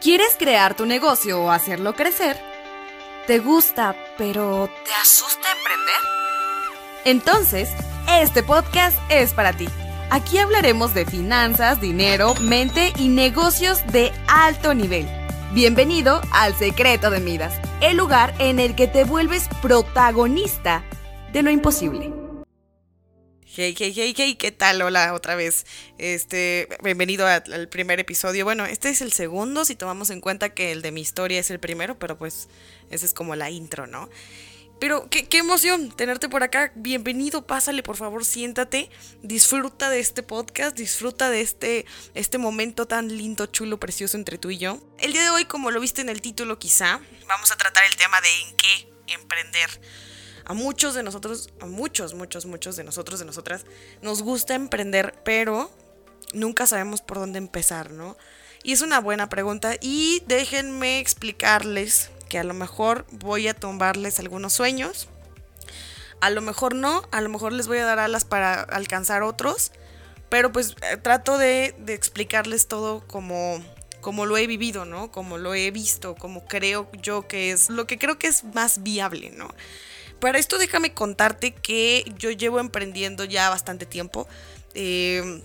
[0.00, 2.38] ¿Quieres crear tu negocio o hacerlo crecer?
[3.26, 5.94] ¿Te gusta, pero te asusta emprender?
[7.04, 7.68] Entonces,
[8.08, 9.68] este podcast es para ti.
[10.08, 15.06] Aquí hablaremos de finanzas, dinero, mente y negocios de alto nivel.
[15.52, 20.82] Bienvenido al Secreto de Midas, el lugar en el que te vuelves protagonista
[21.34, 22.19] de lo imposible.
[23.52, 24.80] Hey, hey, hey, hey, ¿qué tal?
[24.80, 25.66] Hola otra vez.
[25.98, 28.44] Este, bienvenido al primer episodio.
[28.44, 31.50] Bueno, este es el segundo, si tomamos en cuenta que el de mi historia es
[31.50, 32.48] el primero, pero pues
[32.90, 34.08] esa es como la intro, ¿no?
[34.78, 36.70] Pero qué, qué, emoción tenerte por acá.
[36.76, 38.88] Bienvenido, pásale, por favor, siéntate.
[39.22, 44.50] Disfruta de este podcast, disfruta de este, este momento tan lindo, chulo, precioso entre tú
[44.50, 44.78] y yo.
[45.00, 47.96] El día de hoy, como lo viste en el título quizá, vamos a tratar el
[47.96, 49.70] tema de en qué emprender
[50.44, 53.64] a muchos de nosotros, a muchos, muchos, muchos de nosotros, de nosotras,
[54.02, 55.70] nos gusta emprender, pero
[56.32, 58.16] nunca sabemos por dónde empezar, ¿no?
[58.62, 64.18] Y es una buena pregunta y déjenme explicarles que a lo mejor voy a tumbarles
[64.18, 65.08] algunos sueños,
[66.20, 69.72] a lo mejor no, a lo mejor les voy a dar alas para alcanzar otros,
[70.28, 73.60] pero pues eh, trato de, de explicarles todo como
[74.00, 75.10] como lo he vivido, ¿no?
[75.10, 78.82] Como lo he visto, como creo yo que es, lo que creo que es más
[78.82, 79.48] viable, ¿no?
[80.20, 84.28] Para esto déjame contarte que yo llevo emprendiendo ya bastante tiempo.
[84.74, 85.42] Eh,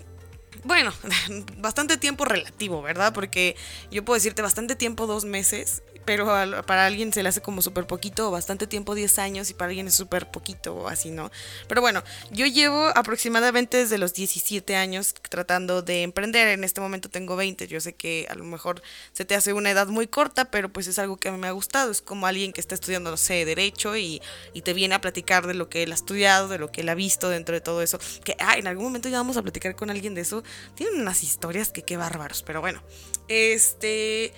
[0.64, 0.92] bueno,
[1.58, 3.12] bastante tiempo relativo, ¿verdad?
[3.12, 3.56] Porque
[3.90, 6.26] yo puedo decirte bastante tiempo, dos meses, pero
[6.64, 9.88] para alguien se le hace como súper poquito, bastante tiempo, 10 años, y para alguien
[9.88, 11.30] es súper poquito o así, ¿no?
[11.68, 17.10] Pero bueno, yo llevo aproximadamente desde los 17 años tratando de emprender, en este momento
[17.10, 18.82] tengo 20, yo sé que a lo mejor
[19.12, 21.90] se te hace una edad muy corta, pero pues es algo que me ha gustado,
[21.90, 24.22] es como alguien que está estudiando, no sé, derecho y,
[24.54, 26.88] y te viene a platicar de lo que él ha estudiado, de lo que él
[26.88, 29.74] ha visto dentro de todo eso, que ah, en algún momento ya vamos a platicar
[29.74, 30.44] con alguien de eso,
[30.76, 32.80] tienen unas historias que qué bárbaros, pero bueno,
[33.26, 34.32] este...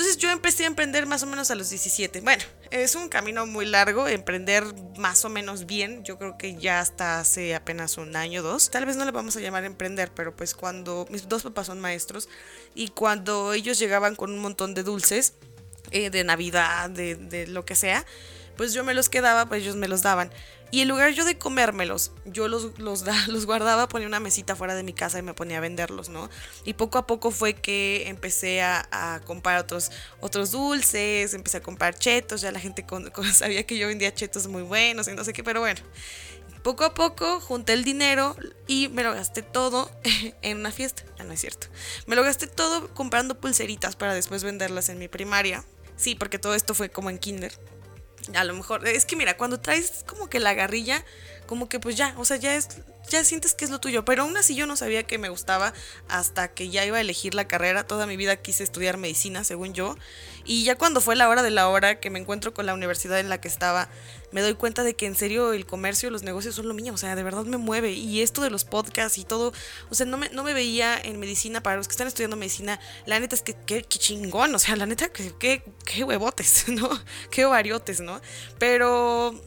[0.00, 2.22] Entonces yo empecé a emprender más o menos a los 17.
[2.22, 4.64] Bueno, es un camino muy largo, emprender
[4.96, 6.02] más o menos bien.
[6.04, 8.70] Yo creo que ya hasta hace apenas un año o dos.
[8.70, 11.80] Tal vez no le vamos a llamar emprender, pero pues cuando mis dos papás son
[11.80, 12.30] maestros
[12.74, 15.34] y cuando ellos llegaban con un montón de dulces,
[15.90, 18.06] eh, de Navidad, de, de lo que sea,
[18.56, 20.30] pues yo me los quedaba, pues ellos me los daban.
[20.72, 24.74] Y en lugar yo de comérmelos, yo los, los, los, guardaba, ponía una mesita fuera
[24.74, 26.30] de mi casa y me ponía a venderlos, ¿no?
[26.64, 31.98] Y poco a poco fue que empecé a, comprar otros, otros dulces, empecé a comprar
[31.98, 35.32] chetos, ya la gente con, sabía que yo vendía chetos muy buenos y no sé
[35.32, 35.80] qué, pero bueno.
[36.62, 39.90] Poco a poco junté el dinero y me lo gasté todo
[40.42, 41.04] en una fiesta.
[41.18, 41.68] Ah, no es cierto.
[42.06, 45.64] Me lo gasté todo comprando pulseritas para después venderlas en mi primaria.
[45.96, 47.58] Sí, porque todo esto fue como en kinder
[48.34, 51.04] a lo mejor, es que mira, cuando traes como que la garrilla,
[51.46, 52.68] como que pues ya, o sea, ya es,
[53.08, 55.72] ya sientes que es lo tuyo, pero aún así yo no sabía que me gustaba
[56.08, 59.74] hasta que ya iba a elegir la carrera, toda mi vida quise estudiar medicina, según
[59.74, 59.96] yo,
[60.44, 63.18] y ya cuando fue la hora de la hora que me encuentro con la universidad
[63.18, 63.88] en la que estaba,
[64.32, 66.92] me doy cuenta de que en serio el comercio y los negocios son lo mío,
[66.92, 67.92] o sea, de verdad me mueve.
[67.92, 69.52] Y esto de los podcasts y todo,
[69.90, 72.80] o sea, no me, no me veía en medicina, para los que están estudiando medicina,
[73.06, 76.90] la neta es que qué, chingón, o sea, la neta, que qué, qué huevotes, ¿no?
[77.30, 78.20] Qué ovariotes, ¿no?
[78.58, 79.40] Pero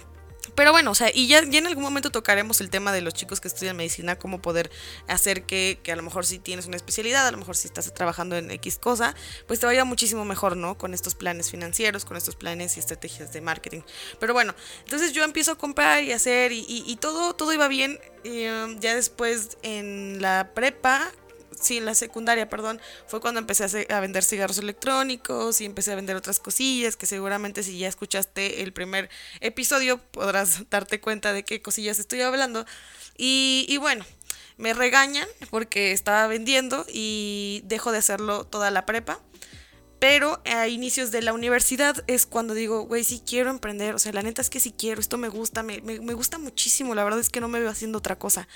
[0.56, 3.40] pero bueno, o sea, y ya, en algún momento tocaremos el tema de los chicos
[3.40, 4.70] que estudian medicina, cómo poder
[5.08, 7.94] hacer que, que, a lo mejor si tienes una especialidad, a lo mejor si estás
[7.94, 9.16] trabajando en X cosa,
[9.48, 10.78] pues te vaya muchísimo mejor, ¿no?
[10.78, 13.82] Con estos planes financieros, con estos planes y estrategias de marketing.
[14.20, 18.00] Pero bueno, entonces yo empiezo a comprar y hacer y, y, todo, todo iba bien.
[18.26, 21.12] Um, ya después en la prepa
[21.60, 25.96] sí, en la secundaria, perdón, fue cuando empecé a, vender cigarros electrónicos y empecé a
[25.96, 29.10] vender otras cosillas que seguramente si ya escuchaste el primer
[29.42, 32.66] episodio podrás darte cuenta de qué cosillas estoy hablando.
[33.18, 34.06] Y, y bueno,
[34.58, 39.20] me regañan porque estaba vendiendo y dejo de hacerlo toda la prepa.
[40.04, 43.96] Pero a inicios de la universidad es cuando digo, güey, sí quiero emprender.
[43.96, 46.38] O sea, la neta es que sí quiero, esto me gusta, me, me, me, gusta
[46.38, 46.94] muchísimo.
[46.94, 48.50] La verdad es que no me veo haciendo otra cosa.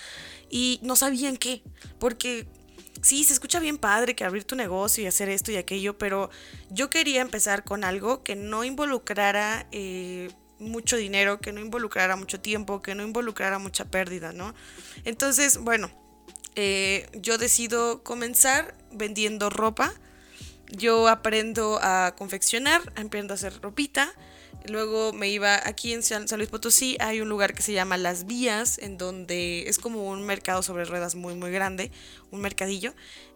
[0.49, 1.63] Y no sabía en qué,
[1.99, 2.49] porque
[3.01, 6.29] sí, se escucha bien padre que abrir tu negocio y hacer esto y aquello, pero
[6.69, 10.29] yo quería empezar con algo que no involucrara eh,
[10.59, 14.53] mucho dinero, que no involucrara mucho tiempo, que no involucrara mucha pérdida, ¿no?
[15.03, 15.91] Entonces, bueno,
[16.55, 19.93] eh, yo decido comenzar vendiendo ropa.
[20.69, 24.11] Yo aprendo a confeccionar, aprendo a hacer ropita.
[24.65, 28.25] Luego me iba aquí en San Luis Potosí, hay un lugar que se llama Las
[28.25, 31.91] Vías, en donde es como un mercado sobre ruedas muy muy grande,
[32.31, 32.93] un mercadillo.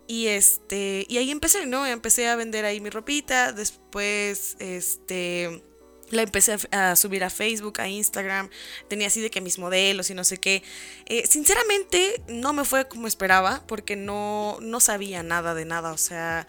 [0.07, 1.85] Y este, y ahí empecé, ¿no?
[1.85, 5.63] Empecé a vender ahí mi ropita, después este
[6.11, 8.49] la empecé a, subir a Facebook, a Instagram,
[8.87, 10.63] tenía así de que mis modelos y no sé qué.
[11.05, 15.97] Eh, sinceramente no me fue como esperaba porque no, no sabía nada de nada, o
[15.97, 16.45] sea,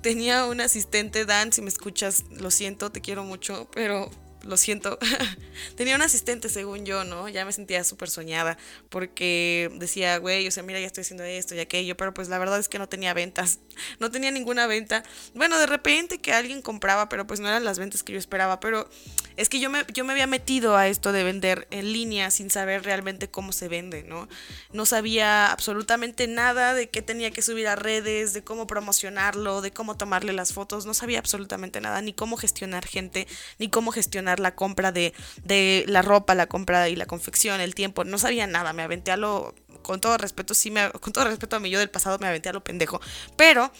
[0.00, 4.10] tenía un asistente, Dan, si me escuchas, lo siento, te quiero mucho, pero
[4.42, 4.98] lo siento,
[5.76, 7.28] tenía un asistente según yo, ¿no?
[7.28, 8.56] Ya me sentía súper soñada
[8.88, 12.38] porque decía, güey, o sea, mira, ya estoy haciendo esto y aquello, pero pues la
[12.38, 13.60] verdad es que no tenía ventas,
[13.98, 15.02] no tenía ninguna venta.
[15.34, 18.60] Bueno, de repente que alguien compraba, pero pues no eran las ventas que yo esperaba,
[18.60, 18.88] pero
[19.36, 22.50] es que yo me, yo me había metido a esto de vender en línea sin
[22.50, 24.28] saber realmente cómo se vende, ¿no?
[24.72, 29.72] No sabía absolutamente nada de qué tenía que subir a redes, de cómo promocionarlo, de
[29.72, 33.26] cómo tomarle las fotos, no sabía absolutamente nada, ni cómo gestionar gente,
[33.58, 35.12] ni cómo gestionar la compra de,
[35.42, 39.10] de la ropa, la compra y la confección, el tiempo, no sabía nada, me aventé
[39.10, 42.28] a lo, con todo respeto, sí, con todo respeto a mí yo del pasado me
[42.28, 43.00] aventé a lo pendejo,
[43.36, 43.72] pero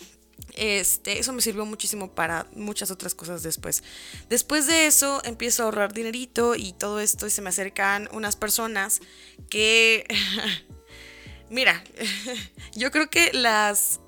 [0.54, 3.82] este, eso me sirvió muchísimo para muchas otras cosas después.
[4.28, 8.36] Después de eso empiezo a ahorrar dinerito y todo esto y se me acercan unas
[8.36, 9.00] personas
[9.48, 10.06] que...
[11.50, 11.82] Mira,
[12.74, 14.00] yo creo que las...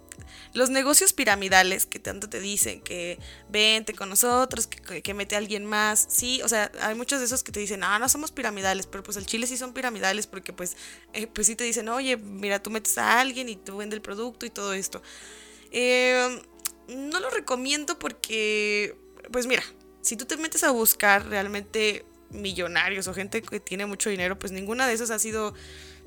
[0.55, 3.19] Los negocios piramidales que tanto te dicen que
[3.49, 7.43] vente con nosotros, que, mete a alguien más, sí, o sea, hay muchos de esos
[7.43, 10.53] que te dicen, ah, no somos piramidales, pero pues el Chile sí son piramidales porque
[10.53, 10.77] pues,
[11.15, 14.03] eh, pues sí te dicen, oye, mira, tú metes a alguien y tú vendes el
[14.03, 15.03] producto y todo esto.
[15.71, 16.43] Eh,
[16.89, 18.97] no lo recomiendo porque,
[19.31, 19.63] pues mira,
[20.03, 24.53] si tú te metes a buscar realmente millonarios o gente que tiene mucho dinero, pues
[24.53, 25.55] ninguna de esas ha sido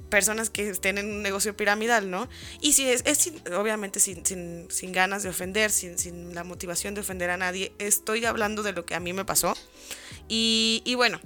[0.09, 2.29] personas que estén en un negocio piramidal, ¿no?
[2.61, 6.93] Y si es, es obviamente sin, sin, sin, ganas de ofender, sin, sin, la motivación
[6.93, 9.55] de ofender a nadie, estoy hablando de lo que a mí me pasó.
[10.27, 11.19] Y, y bueno,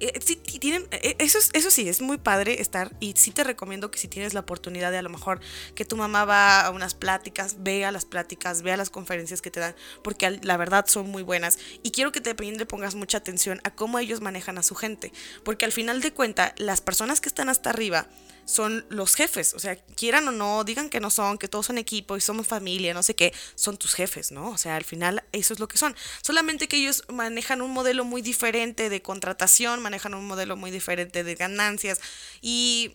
[0.00, 3.90] eh, sí, tienen, eh, eso, eso sí, es muy padre estar y sí te recomiendo
[3.90, 5.40] que si tienes la oportunidad de a lo mejor
[5.74, 9.60] que tu mamá va a unas pláticas, vea las pláticas, vea las conferencias que te
[9.60, 11.58] dan, porque la verdad son muy buenas.
[11.82, 15.12] Y quiero que te le pongas mucha atención a cómo ellos manejan a su gente,
[15.44, 18.06] porque al final de cuenta las personas que están hasta arriba,
[18.48, 19.52] son los jefes.
[19.52, 22.46] O sea, quieran o no, digan que no son, que todos son equipo y somos
[22.46, 24.48] familia, no sé qué, son tus jefes, ¿no?
[24.50, 25.94] O sea, al final eso es lo que son.
[26.22, 31.24] Solamente que ellos manejan un modelo muy diferente de contratación, manejan un modelo muy diferente
[31.24, 32.00] de ganancias
[32.40, 32.94] y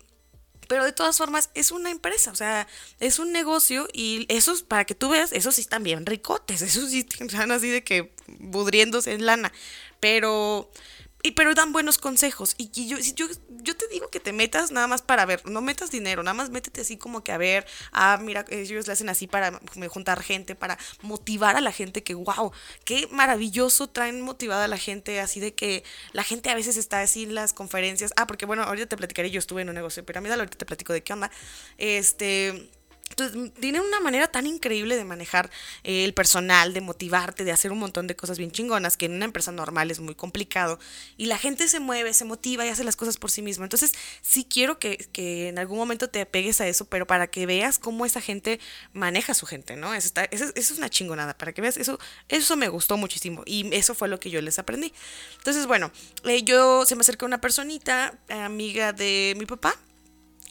[0.68, 2.68] pero de todas formas es una empresa, o sea,
[3.00, 6.90] es un negocio y esos, para que tú veas, esos sí están bien ricotes, esos
[6.90, 9.52] sí están así de que budriéndose en lana,
[10.00, 10.72] pero
[11.25, 12.54] y, pero dan buenos consejos.
[12.58, 15.90] Y, yo, yo, yo te digo que te metas nada más para ver, no metas
[15.90, 19.25] dinero, nada más métete así como que a ver, ah, mira, ellos le hacen así
[19.25, 22.52] para juntar gente, para motivar a la gente, que wow,
[22.84, 27.00] qué maravilloso traen motivada a la gente, así de que la gente a veces está
[27.00, 28.12] así en las conferencias.
[28.18, 30.92] Ah, porque bueno, ahorita te platicaré, yo estuve en un negocio piramidal, ahorita te platico
[30.92, 31.31] de qué onda.
[31.78, 32.70] Este
[33.13, 35.51] entonces, tienen una manera tan increíble de manejar
[35.83, 39.13] eh, el personal, de motivarte, de hacer un montón de cosas bien chingonas, que en
[39.13, 40.80] una empresa normal es muy complicado.
[41.15, 43.65] Y la gente se mueve, se motiva y hace las cosas por sí misma.
[43.65, 47.77] Entonces, sí quiero que, en algún momento te apegues a eso, pero para que veas
[47.77, 48.60] cómo esa gente
[48.94, 49.94] maneja a su gente, ¿no?
[49.94, 52.00] Eso, está, eso, es una chingonada, para que veas, eso,
[52.30, 53.44] eso me gustó muchísimo.
[53.45, 54.92] Y eso fue lo que yo les aprendí.
[55.38, 55.92] Entonces, bueno,
[56.25, 59.77] eh, yo se me acercó una personita, amiga de mi papá,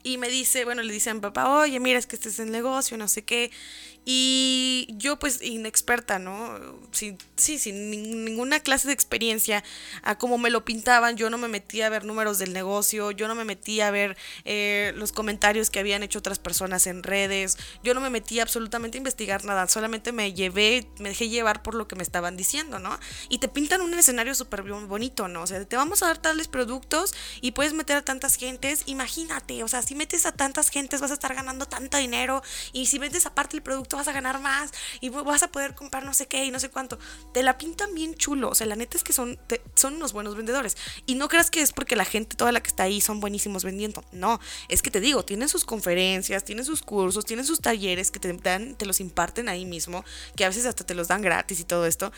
[0.02, 2.38] y me dice, bueno, le dice a mi papá, oye, mira, es que este es
[2.38, 3.50] el negocio, no sé qué.
[4.04, 6.58] Y yo pues inexperta, ¿no?
[6.90, 9.62] Sin, sí, sin ninguna clase de experiencia
[10.02, 13.28] a cómo me lo pintaban, yo no me metí a ver números del negocio, yo
[13.28, 17.58] no me metí a ver eh, los comentarios que habían hecho otras personas en redes,
[17.84, 21.76] yo no me metí absolutamente a investigar nada, solamente me llevé, me dejé llevar por
[21.76, 22.98] lo que me estaban diciendo, ¿no?
[23.28, 25.42] Y te pintan un escenario súper bonito, ¿no?
[25.42, 29.62] O sea, te vamos a dar tales productos y puedes meter a tantas gentes, imagínate,
[29.62, 32.98] o sea, si metes a tantas gentes vas a estar ganando tanto dinero y si
[32.98, 36.26] vendes aparte el producto vas a ganar más y vas a poder comprar no sé
[36.26, 36.98] qué y no sé cuánto.
[37.32, 38.50] Te la pintan bien chulo.
[38.50, 39.38] O sea, la neta es que son,
[39.74, 40.76] son unos buenos vendedores.
[41.06, 43.64] Y no creas que es porque la gente, toda la que está ahí, son buenísimos
[43.64, 44.04] vendiendo.
[44.12, 48.18] No, es que te digo, tienen sus conferencias, tienen sus cursos, tienen sus talleres que
[48.18, 50.04] te dan, te los imparten ahí mismo,
[50.36, 52.12] que a veces hasta te los dan gratis y todo esto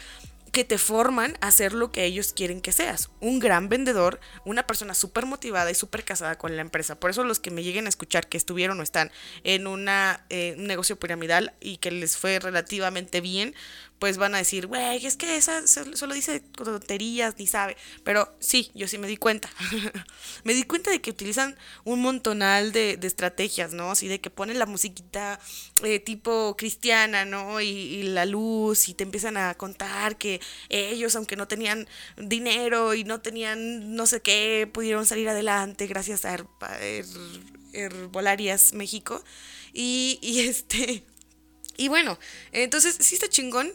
[0.54, 3.10] que te forman a hacer lo que ellos quieren que seas.
[3.20, 7.00] Un gran vendedor, una persona súper motivada y súper casada con la empresa.
[7.00, 9.10] Por eso los que me lleguen a escuchar que estuvieron o están
[9.42, 13.56] en una, eh, un negocio piramidal y que les fue relativamente bien,
[13.98, 17.76] pues van a decir, güey, es que esa solo dice tonterías, ni sabe.
[18.02, 19.48] Pero sí, yo sí me di cuenta.
[20.44, 23.92] me di cuenta de que utilizan un montonal de, estrategias, ¿no?
[23.92, 25.38] Así de que ponen la musiquita
[25.82, 27.60] eh, tipo cristiana, ¿no?
[27.60, 33.04] Y, la luz y te empiezan a contar que ellos, aunque no tenían dinero y
[33.04, 36.36] no tenían no sé qué, pudieron salir adelante gracias a
[37.72, 39.24] Herbolarias México.
[39.72, 41.04] Y, y este...
[41.76, 42.18] Y bueno,
[42.52, 43.72] entonces sí está chingón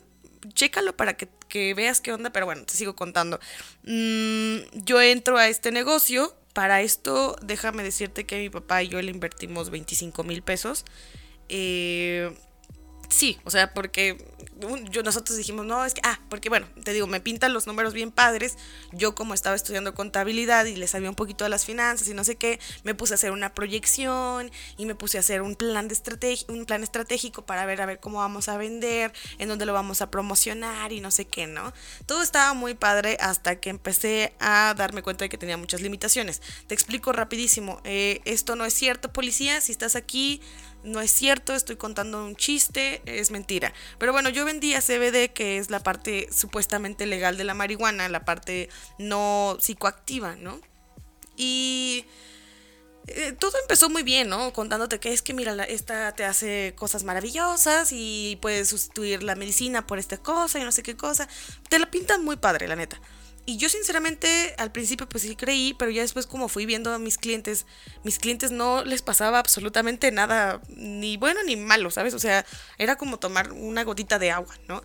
[0.53, 3.39] chécalo para que, veas qué onda, pero bueno, te sigo contando.
[3.83, 9.01] Mm, yo entro a este negocio, para esto déjame decirte que mi papá y yo
[9.01, 10.85] le invertimos 25 mil pesos.
[11.47, 12.31] Eh,
[13.09, 14.23] Sí, o sea, porque
[14.89, 17.93] yo, nosotros dijimos, no, es que, ah, porque bueno, te digo, me pintan los números
[17.93, 18.57] bien padres.
[18.91, 22.23] Yo como estaba estudiando contabilidad y les sabía un poquito de las finanzas y no
[22.23, 25.87] sé qué, me puse a hacer una proyección y me puse a hacer un plan,
[25.87, 25.95] de
[26.47, 30.01] un plan estratégico para ver a ver cómo vamos a vender, en dónde lo vamos
[30.01, 31.73] a promocionar y no sé qué, ¿no?
[32.05, 36.41] Todo estaba muy padre hasta que empecé a darme cuenta de que tenía muchas limitaciones.
[36.67, 40.41] Te explico rapidísimo, eh, esto no es cierto, policía, si estás aquí
[40.83, 43.73] no es cierto, estoy contando un chiste, es mentira.
[43.97, 48.25] Pero bueno, yo vendía CBD, que es la parte supuestamente legal de la marihuana, la
[48.25, 50.61] parte no psicoactiva, ¿no?
[51.35, 52.05] Y
[53.07, 54.53] eh, todo empezó muy bien, ¿no?
[54.53, 59.87] Contándote que es que, mira, esta te hace cosas maravillosas y puedes sustituir la medicina
[59.87, 61.27] por esta cosa y no sé qué cosa.
[61.69, 63.01] Te la pintan muy padre, la neta.
[63.49, 66.99] Y yo sinceramente al principio pues sí creí, pero ya después como fui viendo a
[66.99, 67.65] mis clientes,
[68.03, 72.13] mis clientes no les pasaba absolutamente nada, ni bueno ni malo, ¿sabes?
[72.13, 72.45] O sea,
[72.77, 74.83] era como tomar una gotita de agua, ¿no?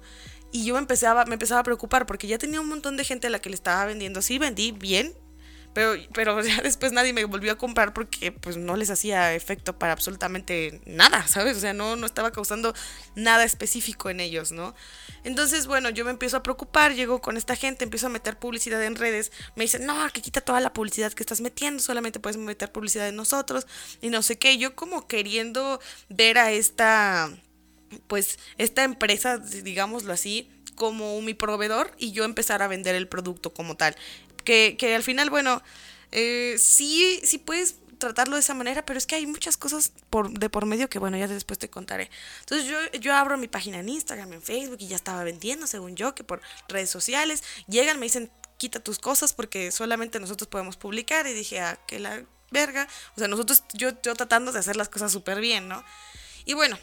[0.50, 3.30] Y yo empezaba, me empezaba a preocupar porque ya tenía un montón de gente a
[3.30, 4.22] la que le estaba vendiendo.
[4.22, 5.12] Sí, vendí bien,
[5.74, 9.78] pero, pero ya después nadie me volvió a comprar porque pues no les hacía efecto
[9.78, 11.56] para absolutamente nada, ¿sabes?
[11.56, 12.72] O sea, no, no estaba causando
[13.14, 14.74] nada específico en ellos, ¿no?
[15.24, 18.82] Entonces, bueno, yo me empiezo a preocupar, llego con esta gente, empiezo a meter publicidad
[18.84, 22.36] en redes, me dicen, no, que quita toda la publicidad que estás metiendo, solamente puedes
[22.36, 23.66] meter publicidad en nosotros
[24.00, 27.30] y no sé qué, yo como queriendo ver a esta,
[28.06, 33.52] pues, esta empresa, digámoslo así, como mi proveedor y yo empezar a vender el producto
[33.52, 33.96] como tal.
[34.44, 35.62] Que, que al final, bueno,
[36.12, 39.92] eh, sí, sí puedes tratarlo de esa manera, pero es que hay muchas cosas
[40.30, 42.10] de por medio que, bueno, ya después te contaré.
[42.40, 45.96] Entonces yo, yo abro mi página en Instagram, en Facebook y ya estaba vendiendo, según
[45.96, 47.42] yo, que por redes sociales.
[47.66, 51.26] Llegan, me dicen, quita tus cosas porque solamente nosotros podemos publicar.
[51.26, 52.88] Y dije, ah, que la verga.
[53.16, 55.84] O sea, nosotros, yo, yo tratando de hacer las cosas súper bien, ¿no?
[56.44, 56.78] Y bueno,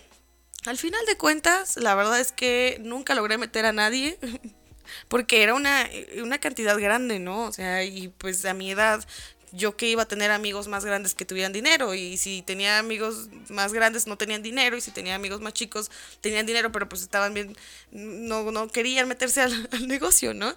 [0.66, 4.20] al final de cuentas, la verdad es que nunca logré meter a nadie.
[5.08, 5.90] porque era una,
[6.22, 7.46] una cantidad grande, ¿no?
[7.46, 9.06] O sea, y pues a mi edad
[9.52, 13.28] yo que iba a tener amigos más grandes que tuvieran dinero y si tenía amigos
[13.50, 17.02] más grandes no tenían dinero y si tenía amigos más chicos tenían dinero pero pues
[17.02, 17.58] estaban bien
[17.92, 20.56] no, no querían meterse al, al negocio, ¿no?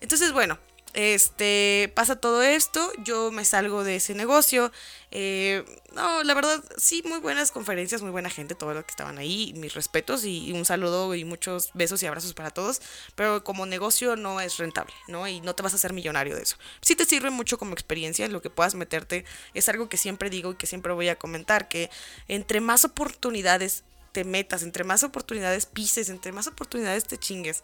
[0.00, 0.58] Entonces bueno,
[0.96, 4.72] este, pasa todo esto, yo me salgo de ese negocio.
[5.10, 5.62] Eh,
[5.94, 9.52] no, la verdad, sí, muy buenas conferencias, muy buena gente, todos los que estaban ahí,
[9.58, 12.80] mis respetos y, un saludo y muchos besos y abrazos para todos,
[13.14, 15.28] pero como negocio no es rentable, ¿no?
[15.28, 16.56] Y no te vas a hacer millonario de eso.
[16.80, 20.52] Sí te sirve mucho como experiencia, lo que puedas meterte es algo que siempre digo
[20.52, 21.90] y que siempre voy a comentar, que
[22.26, 27.62] entre más oportunidades te metas, entre más oportunidades pises, entre más oportunidades te chingues,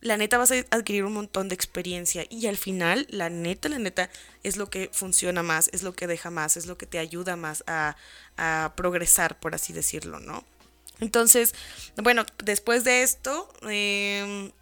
[0.00, 3.78] la neta vas a adquirir un montón de experiencia y al final, la neta, la
[3.78, 4.10] neta,
[4.42, 7.36] es lo que funciona más, es lo que deja más, es lo que te ayuda
[7.36, 7.96] más a,
[8.36, 10.44] a progresar, por así decirlo, ¿no?
[11.00, 11.54] Entonces,
[11.96, 14.52] bueno, después de esto, eh,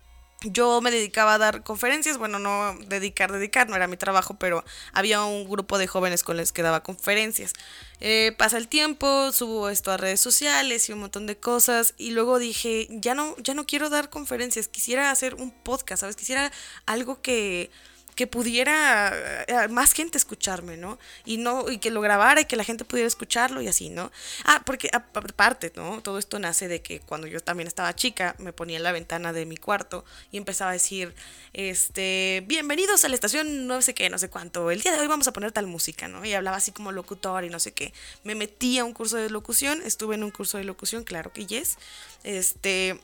[0.42, 4.64] yo me dedicaba a dar conferencias, bueno, no dedicar, dedicar, no era mi trabajo, pero
[4.92, 7.52] había un grupo de jóvenes con los que daba conferencias.
[8.00, 12.12] Eh, pasa el tiempo, subo esto a redes sociales y un montón de cosas y
[12.12, 16.14] luego dije, ya no, ya no quiero dar conferencias, quisiera hacer un podcast, ¿sabes?
[16.14, 16.52] Quisiera
[16.86, 17.70] algo que
[18.18, 20.98] que pudiera eh, más gente escucharme, ¿no?
[21.24, 24.10] Y no y que lo grabara y que la gente pudiera escucharlo y así, ¿no?
[24.42, 26.02] Ah, porque aparte, ¿no?
[26.02, 29.32] Todo esto nace de que cuando yo también estaba chica, me ponía en la ventana
[29.32, 31.14] de mi cuarto y empezaba a decir,
[31.52, 35.06] este, bienvenidos a la estación no sé qué, no sé cuánto, el día de hoy
[35.06, 36.24] vamos a poner tal música, ¿no?
[36.24, 37.92] Y hablaba así como locutor y no sé qué.
[38.24, 41.46] Me metí a un curso de locución, estuve en un curso de locución, claro que
[41.46, 41.78] yes.
[42.24, 42.98] Este,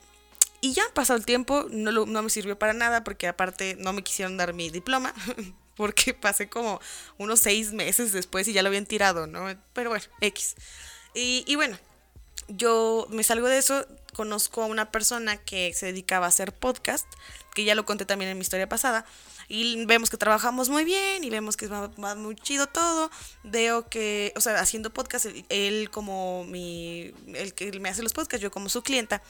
[0.65, 4.03] y ya, pasado el tiempo, no, no me sirvió para nada porque aparte no me
[4.03, 5.13] quisieron dar mi diploma.
[5.75, 6.79] porque pasé como
[7.19, 9.45] unos seis meses después y ya lo habían tirado, ¿no?
[9.73, 10.55] Pero bueno, X.
[11.13, 11.77] Y, y, bueno,
[12.47, 17.05] yo me salgo de eso, conozco a una persona que se dedicaba a hacer podcast,
[17.53, 19.05] que ya lo conté también en mi historia pasada,
[19.47, 23.11] y vemos que trabajamos muy bien y vemos que va, muy chido todo.
[23.43, 28.41] Veo que, o sea, haciendo podcast, él, como mi, el que me hace los podcasts,
[28.41, 29.21] yo como su clienta,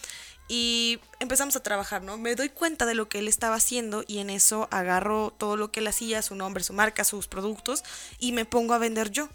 [0.48, 2.18] y empezamos a trabajar, ¿no?
[2.18, 5.72] Me doy cuenta de lo que él estaba haciendo y en eso agarro todo lo
[5.72, 7.84] que él hacía, su nombre, su marca, sus productos
[8.20, 9.30] y me pongo a vender yo.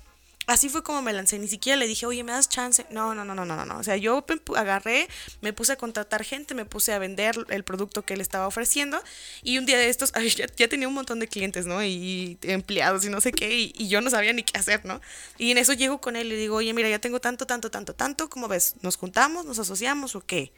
[0.46, 2.84] Así fue como me lancé, ni siquiera le dije, oye, ¿me das chance?
[2.90, 3.78] No, no, no, no, no, no.
[3.78, 4.24] O sea, yo
[4.56, 5.06] agarré,
[5.42, 9.00] me puse a contratar gente, me puse a vender el producto que él estaba ofreciendo
[9.44, 10.12] y un día de estos,
[10.56, 11.84] ya, tenía un montón de clientes, ¿no?
[11.84, 15.00] Y, empleados y no sé qué, y, y, yo no sabía ni qué hacer, ¿no?
[15.38, 17.94] Y en eso llego con él y digo, oye, mira, ya tengo tanto, tanto, tanto,
[17.94, 18.74] tanto, ¿cómo ves?
[18.82, 20.52] ¿Nos juntamos, nos asociamos o qué?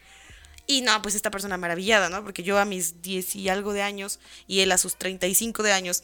[0.72, 2.24] Y no, pues esta persona maravillada, ¿no?
[2.24, 5.70] Porque yo a mis 10 y algo de años y él a sus 35 de
[5.70, 6.02] años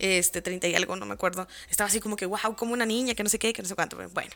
[0.00, 1.46] este, 30 y algo, no me acuerdo.
[1.70, 3.74] Estaba así como que, wow, como una niña, que no sé qué, que no sé
[3.74, 3.96] cuánto.
[4.10, 4.32] Bueno,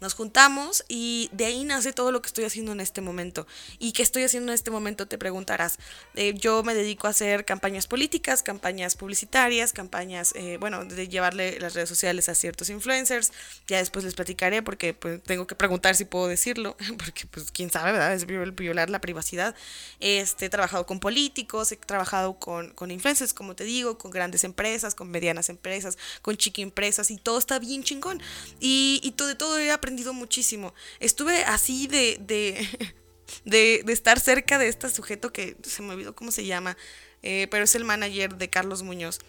[0.00, 3.46] nos juntamos y de ahí nace todo lo que estoy haciendo en este momento.
[3.78, 5.06] ¿Y qué estoy haciendo en este momento?
[5.06, 5.78] Te preguntarás.
[6.14, 11.58] Eh, yo me dedico a hacer campañas políticas, campañas publicitarias, campañas, eh, bueno, de llevarle
[11.60, 13.32] las redes sociales a ciertos influencers.
[13.66, 17.70] Ya después les platicaré porque pues, tengo que preguntar si puedo decirlo, porque pues quién
[17.70, 18.14] sabe, ¿verdad?
[18.14, 19.54] Es violar la privacidad.
[20.00, 24.44] Este, he trabajado con políticos, he trabajado con, con influencers, como te digo, con grandes
[24.44, 28.20] empresas, con medianas empresas, con chiqui empresas y todo está bien chingón.
[28.60, 30.74] Y, todo, de todo he aprendido muchísimo.
[31.00, 32.18] Estuve así de,
[33.44, 36.76] de, de, estar cerca de este sujeto que se me olvidó cómo se llama,
[37.22, 39.20] eh, pero es el manager de Carlos Muñoz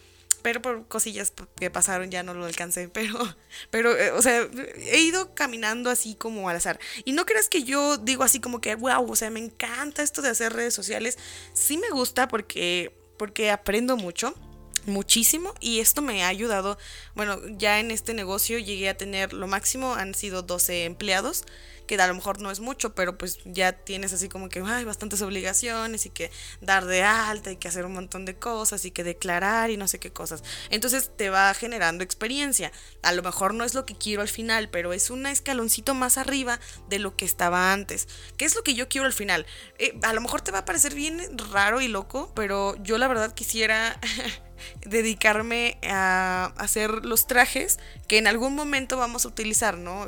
[0.45, 3.17] pero por cosillas que pasaron ya no lo alcancé, pero,
[3.71, 6.79] pero, eh, o sea, he ido caminando así como al azar.
[7.03, 10.21] Y no creas que yo digo así como que, wow, o sea, me encanta esto
[10.21, 11.17] de hacer redes sociales.
[11.55, 14.35] Sí me gusta porque, porque aprendo mucho
[14.87, 16.77] muchísimo y esto me ha ayudado,
[17.15, 21.43] bueno, ya en este negocio llegué a tener lo máximo, han sido 12 empleados
[21.85, 24.83] que a lo mejor no es mucho, pero pues ya tienes así como que hay
[24.83, 28.91] bastantes obligaciones y que dar de alta y que hacer un montón de cosas y
[28.91, 30.43] que declarar y no sé qué cosas.
[30.69, 32.71] Entonces te va generando experiencia.
[33.03, 36.17] A lo mejor no es lo que quiero al final, pero es un escaloncito más
[36.17, 38.07] arriba de lo que estaba antes.
[38.37, 39.45] ¿Qué es lo que yo quiero al final?
[39.77, 41.19] Eh, a lo mejor te va a parecer bien
[41.51, 43.99] raro y loco, pero yo la verdad quisiera...
[44.85, 50.07] dedicarme a hacer los trajes que en algún momento vamos a utilizar, ¿no?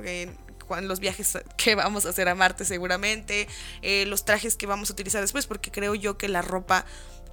[0.82, 3.48] los viajes que vamos a hacer a Marte seguramente,
[3.82, 6.86] eh, los trajes que vamos a utilizar después, porque creo yo que la ropa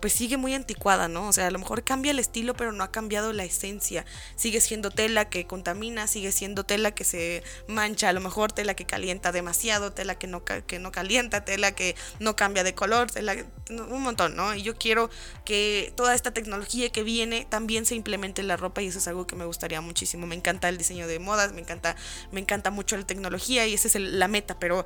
[0.05, 1.29] pues sigue muy anticuada, ¿no?
[1.29, 4.05] O sea, a lo mejor cambia el estilo, pero no ha cambiado la esencia.
[4.37, 8.75] Sigue siendo tela que contamina, sigue siendo tela que se mancha, a lo mejor tela
[8.75, 13.11] que calienta demasiado, tela que no, que no calienta, tela que no cambia de color,
[13.11, 13.35] tela,
[13.71, 14.55] un montón, ¿no?
[14.55, 15.09] Y yo quiero
[15.47, 19.09] que toda esta tecnología que viene también se implemente en la ropa y eso es
[19.09, 20.27] algo que me gustaría muchísimo.
[20.27, 21.97] Me encanta el diseño de modas, me encanta,
[22.31, 24.85] me encanta mucho la tecnología y esa es la meta, pero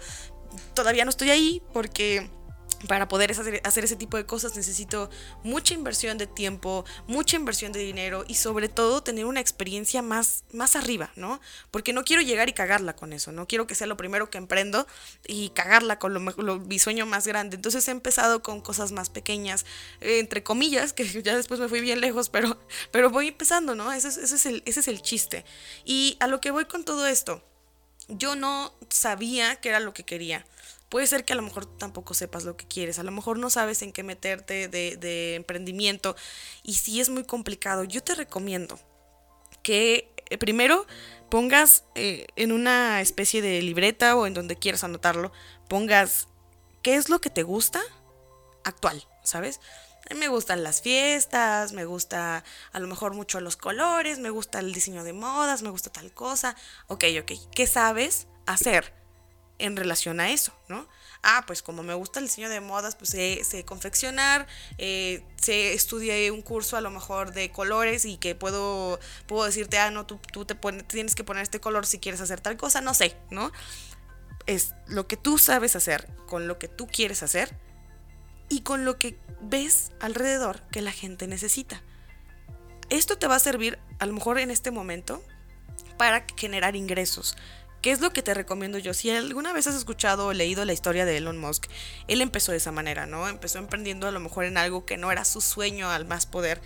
[0.74, 2.30] todavía no estoy ahí porque
[2.86, 5.10] para poder hacer, ese tipo de cosas necesito
[5.42, 10.44] mucha inversión de tiempo, mucha inversión de dinero y sobre todo tener una experiencia más,
[10.52, 11.40] más arriba, ¿no?
[11.70, 14.38] Porque no quiero llegar y cagarla con eso, no quiero que sea lo primero que
[14.38, 14.86] emprendo
[15.26, 17.56] y cagarla con lo, mi sueño más grande.
[17.56, 19.66] Entonces he empezado con cosas más pequeñas,
[20.00, 22.58] entre comillas, que ya después me fui bien lejos, pero,
[22.92, 23.92] pero voy empezando, ¿no?
[23.92, 25.44] Ese es, ese, es el, ese es el chiste.
[25.84, 27.42] Y a lo que voy con todo esto,
[28.08, 30.46] yo no sabía qué era lo que quería.
[30.88, 33.50] Puede ser que a lo mejor tampoco sepas lo que quieres, a lo mejor no
[33.50, 36.16] sabes en qué meterte de, emprendimiento
[36.62, 38.78] y si es muy complicado, yo te recomiendo
[39.62, 40.86] que eh, primero
[41.28, 45.30] pongas eh, en una especie de libreta o en donde quieras anotarlo,
[45.68, 46.28] pongas
[46.82, 47.82] qué es lo que te gusta
[48.64, 49.60] actual, ¿sabes?
[50.16, 54.72] Me gustan las fiestas, me gusta a lo mejor mucho los colores, me gusta el
[54.72, 56.56] diseño de modas, me gusta tal cosa.
[56.86, 58.97] Ok, ok, ¿qué sabes hacer?
[59.58, 60.88] En relación a eso, ¿no?
[61.22, 64.46] Ah, pues como me gusta el diseño de modas, pues sé, confeccionar,
[64.78, 69.78] eh, sé, estudié un curso a lo mejor de colores y que puedo, puedo decirte,
[69.78, 70.54] ah, no, tú, tú te
[70.86, 73.50] tienes que poner este color si quieres hacer tal cosa, no sé, ¿no?
[74.46, 77.54] Es lo que tú sabes hacer, con lo que tú quieres hacer
[78.48, 81.82] y con lo que ves alrededor que la gente necesita.
[82.90, 85.22] Esto te va a servir, a lo mejor en este momento,
[85.98, 87.36] para generar ingresos
[87.80, 88.92] ¿Qué es lo que te recomiendo yo?
[88.92, 91.66] Si alguna vez has escuchado o leído la historia de Elon Musk,
[92.08, 93.28] él empezó de esa manera, ¿no?
[93.28, 96.60] Empezó emprendiendo a lo mejor en algo que no era su sueño al más poder,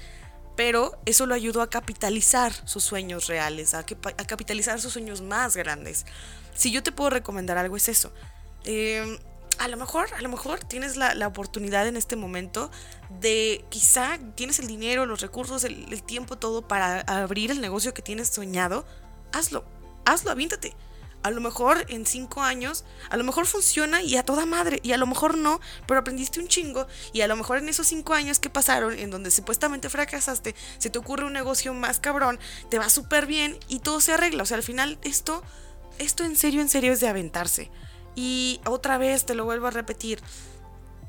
[0.56, 6.06] pero eso lo ayudó a capitalizar sus sueños reales, a, capitalizar sus sueños más grandes.
[6.54, 8.10] Si yo te puedo recomendar algo es eso.
[8.64, 9.18] Em,
[9.58, 12.70] a lo mejor, a lo mejor tienes la, oportunidad en este momento
[13.20, 17.92] de quizá tienes el dinero, los recursos, el, el tiempo, todo para abrir el negocio
[17.92, 18.86] que tienes soñado.
[19.32, 19.66] Hazlo,
[20.06, 20.74] hazlo, avíntate
[21.22, 24.92] a lo mejor en cinco años, a lo mejor funciona y a toda madre, y
[24.92, 28.14] a lo mejor no, pero aprendiste un chingo, y a lo mejor en esos cinco
[28.14, 32.38] años que pasaron, en donde supuestamente fracasaste, se te ocurre un negocio más cabrón,
[32.70, 34.42] te va súper bien y todo se arregla.
[34.42, 35.42] O sea, al final esto,
[35.98, 37.70] esto en serio, en serio es de aventarse.
[38.14, 40.20] Y otra vez te lo vuelvo a repetir,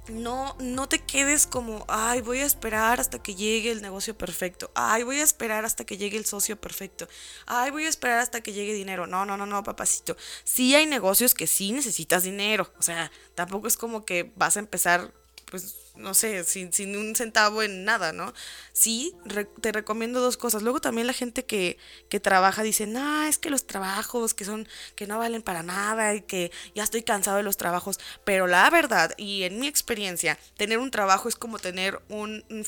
[0.09, 4.71] no, no te quedes como, ay, voy a esperar hasta que llegue el negocio perfecto,
[4.75, 7.07] ay, voy a esperar hasta que llegue el socio perfecto,
[7.45, 9.07] ay, voy a esperar hasta que llegue dinero.
[9.07, 10.17] No, no, no, no, papacito.
[10.43, 14.59] Sí hay negocios que sí necesitas dinero, o sea, tampoco es como que vas a
[14.59, 15.13] empezar,
[15.49, 18.33] pues no sé, sin, sin un centavo en nada, ¿no?
[18.71, 19.13] Sí,
[19.61, 20.63] te recomiendo dos cosas.
[20.63, 21.77] Luego también la gente que,
[22.09, 26.15] que trabaja dice, no, es que los trabajos que son, que no valen para nada
[26.15, 27.99] y que ya estoy cansado de los trabajos.
[28.23, 32.63] Pero la verdad, y en mi experiencia, tener un trabajo es como tener un, un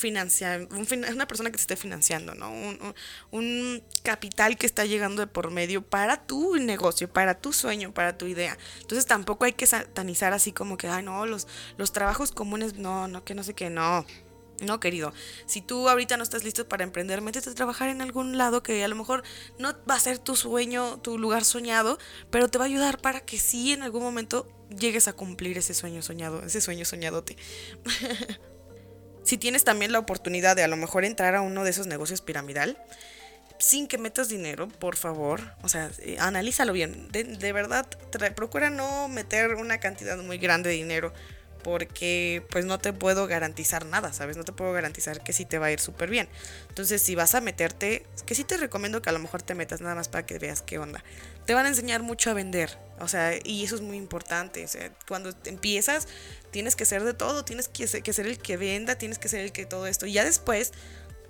[1.14, 2.52] una persona que te esté financiando, ¿no?
[2.52, 2.96] Un,
[3.32, 8.18] un capital que está llegando de por medio para tu negocio, para tu sueño, para
[8.18, 8.58] tu idea.
[8.82, 13.08] Entonces tampoco hay que satanizar así como que, ay, no, los, los trabajos comunes, no,
[13.08, 14.06] no, que no sé qué, no.
[14.62, 15.14] No, querido.
[15.48, 18.84] Si tú ahorita no estás listo para emprender, métete a trabajar en algún lado que
[18.84, 19.24] a lo mejor
[19.60, 22.00] no va a ser tu sueño, tu lugar soñado,
[22.32, 25.74] pero te va a ayudar para que sí en algún momento llegues a cumplir ese
[25.74, 27.36] sueño soñado, ese sueño soñadote.
[29.24, 32.22] si tienes también la oportunidad de a lo mejor entrar a uno de esos negocios
[32.22, 32.78] piramidal,
[33.60, 35.42] sin que metas dinero, por favor.
[35.64, 37.10] O sea, eh, analízalo bien.
[37.12, 37.88] De, de verdad,
[38.36, 41.14] procura no meter una cantidad muy grande de dinero
[41.66, 44.38] porque pues no te puedo garantizar nada, ¿sabes?
[44.38, 46.30] No te puedo garantizar que sí te va a ir súper bien.
[46.70, 49.82] Entonces, si vas a meterte, que sí te recomiendo que a lo mejor te metas
[49.82, 51.04] nada más para que veas qué onda.
[51.48, 54.64] Te van a enseñar mucho a vender, o sea, y eso es muy importante.
[54.64, 56.08] O sea, cuando empiezas,
[56.52, 59.28] tienes que ser de todo, tienes que ser, que ser el que venda, tienes que
[59.28, 60.06] ser el que todo esto.
[60.06, 60.72] Y ya después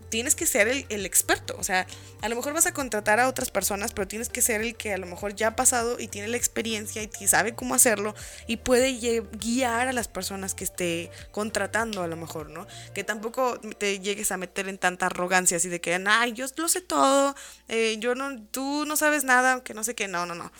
[0.09, 1.55] tienes que ser el, experto.
[1.57, 1.87] O sea,
[2.21, 4.93] a lo mejor vas a contratar a otras personas, pero tienes que ser el que
[4.93, 8.15] a lo mejor ya ha pasado y tiene la experiencia y sabe cómo hacerlo
[8.47, 8.93] y puede
[9.39, 12.67] guiar a las personas que esté contratando a lo mejor, ¿no?
[12.93, 16.67] Que tampoco te llegues a meter en tanta arrogancia así de que, ay, yo lo
[16.67, 17.35] sé todo,
[17.67, 20.51] eh, yo no, tú no sabes nada, aunque no sé qué, no, no, no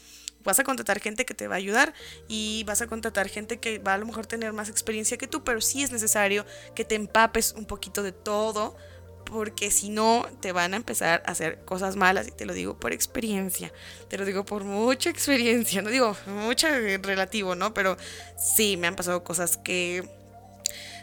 [0.45, 1.93] vas a contratar gente que te va a ayudar
[2.29, 5.43] y vas a contratar gente que va a lo mejor tener más experiencia que tú,
[5.43, 8.77] pero sí es necesario que te empapes un poquito de todo
[9.26, 12.80] porque si no te van a empezar a hacer cosas malas y te lo digo
[12.80, 13.74] por experiencia,
[14.08, 17.74] te lo digo por mucha experiencia, no digo mucha relativo, ¿no?
[17.74, 17.98] Pero
[18.38, 20.08] sí, me han pasado cosas que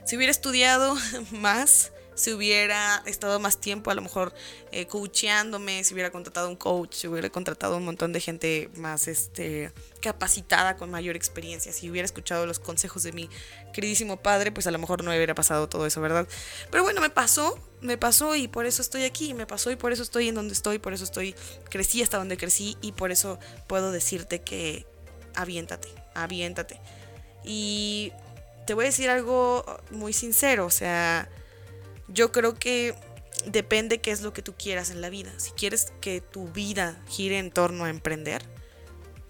[0.04, 0.96] si hubiera estudiado
[1.32, 4.32] más, si hubiera estado más tiempo a lo mejor
[4.70, 9.08] eh, coacheándome, si hubiera contratado un coach, si hubiera contratado un montón de gente más
[9.08, 13.28] este, capacitada, con mayor experiencia, si hubiera escuchado los consejos de mi
[13.72, 16.28] queridísimo padre, pues a lo mejor no hubiera pasado todo eso, ¿verdad?
[16.70, 19.92] Pero bueno, me pasó, me pasó y por eso estoy aquí, me pasó y por
[19.92, 21.34] eso estoy en donde estoy, por eso estoy,
[21.70, 24.86] crecí hasta donde crecí y por eso puedo decirte que
[25.34, 26.80] aviéntate, aviéntate.
[27.44, 28.12] Y
[28.64, 31.28] te voy a decir algo muy sincero, o sea,
[32.12, 32.94] yo creo que
[33.46, 35.32] depende qué es lo que tú quieras en la vida.
[35.38, 38.42] Si quieres que tu vida gire en torno a emprender,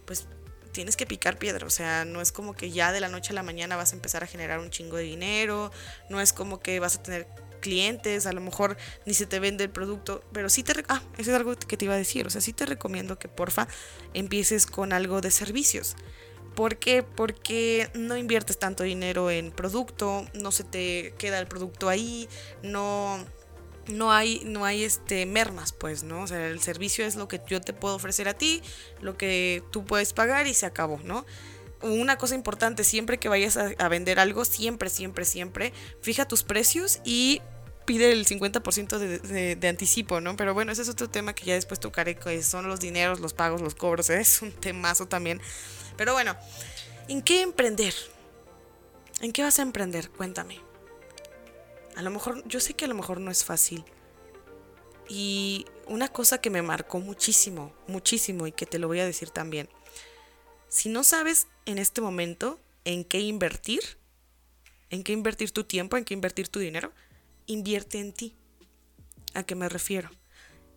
[0.04, 0.26] pues
[0.72, 1.66] tienes que picar piedra.
[1.66, 3.96] O sea, no es como que ya de la noche a la mañana vas a
[3.96, 5.70] empezar a generar un chingo de dinero.
[6.10, 7.26] No es como que vas a tener
[7.60, 10.72] clientes, a lo mejor ni se te vende el producto, pero sí te...
[10.88, 12.26] Ah, eso es algo que te iba a decir.
[12.26, 13.68] O sea, sí te recomiendo que porfa
[14.14, 15.96] empieces con algo de servicios.
[16.54, 17.02] ¿Por qué?
[17.02, 22.28] Porque no inviertes tanto dinero en producto, no se te queda el producto ahí,
[22.62, 23.24] no,
[23.88, 26.22] no hay, no hay este mermas, pues, ¿no?
[26.22, 28.62] O sea, el servicio es lo que yo te puedo ofrecer a ti,
[29.00, 31.24] lo que tú puedes pagar y se acabó, ¿no?
[31.80, 37.00] Una cosa importante, siempre que vayas a, vender algo, siempre, siempre, siempre, fija tus precios
[37.04, 37.40] y
[37.84, 40.36] pide el 50% de, de, anticipo, ¿no?
[40.36, 43.34] Pero bueno, ese es otro tema que ya después tocaré, que son los dineros, los
[43.34, 45.40] pagos, los cobros, es un temazo también.
[45.96, 46.36] Pero bueno,
[47.08, 47.94] ¿en qué emprender?
[49.20, 50.10] ¿En qué vas a emprender?
[50.10, 50.60] Cuéntame.
[51.96, 53.84] A lo mejor, yo sé que a lo mejor no es fácil.
[55.08, 59.30] Y una cosa que me marcó muchísimo, muchísimo y que te lo voy a decir
[59.30, 59.68] también.
[60.68, 63.82] Si no sabes en este momento en qué invertir,
[64.90, 66.92] en qué invertir tu tiempo, en qué invertir tu dinero,
[67.46, 68.36] invierte en ti.
[69.34, 70.10] ¿A qué me refiero?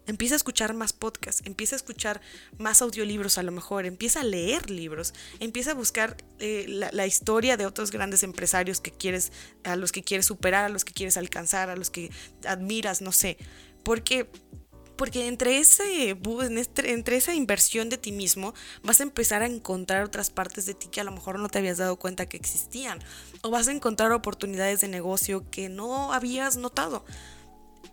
[0.07, 2.21] Empieza a escuchar más podcasts, empieza a escuchar
[2.59, 7.57] más audiolibros a lo mejor, empieza a leer libros, empieza a buscar eh, la, historia
[7.57, 9.31] de otros grandes empresarios que quieres,
[9.63, 12.11] a los que quieres superar, a los que quieres alcanzar, a los que
[12.45, 13.37] admiras, no sé.
[13.83, 14.29] Porque,
[14.95, 16.17] porque entre, ese,
[16.57, 18.53] este, entre esa inversión de ti mismo
[18.83, 21.59] vas a empezar a encontrar otras partes de ti que a lo mejor no te
[21.59, 22.99] habías dado cuenta que existían.
[23.41, 27.05] O vas a encontrar oportunidades de negocio que no habías notado.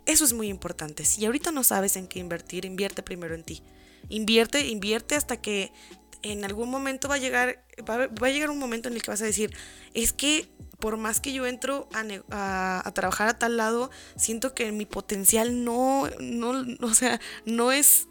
[0.06, 1.04] Eso es muy importante.
[1.04, 3.62] Si ahorita no sabes en qué invertir, invierte primero en ti.
[4.08, 5.72] Invierte, invierte hasta que
[6.22, 9.22] en algún momento va a llegar, va a, llegar un momento en el que vas
[9.22, 9.54] a decir,
[9.94, 10.48] es que
[10.82, 15.64] por más que yo entro a, a, trabajar a tal lado, siento que mi potencial
[15.64, 18.08] no, no, o sea, no es